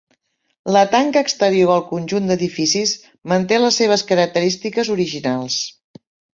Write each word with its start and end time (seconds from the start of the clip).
La 0.75 0.79
tanca 0.95 1.21
exterior 1.25 1.73
al 1.73 1.83
conjunt 1.91 2.31
d'edificis 2.33 2.95
manté 3.35 3.61
les 3.63 3.79
seves 3.83 4.07
característiques 4.15 4.93
originals. 4.99 5.63